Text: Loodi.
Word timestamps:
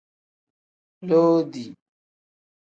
Loodi. 1.07 1.63